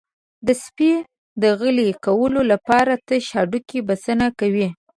د 0.47 0.49
سپي 0.63 0.91
د 1.41 1.43
غلي 1.59 1.89
کولو 2.05 2.41
لپاره 2.51 2.93
تش 3.07 3.23
هډوکی 3.37 3.79
بسنه 3.87 4.27
کوي. 4.39 4.67